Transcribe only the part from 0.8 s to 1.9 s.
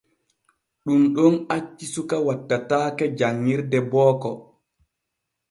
Ɗun ɗon acci